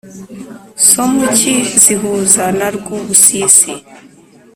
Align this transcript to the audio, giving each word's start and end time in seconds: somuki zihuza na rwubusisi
somuki 0.89 1.55
zihuza 1.81 2.43
na 2.57 2.67
rwubusisi 2.75 3.73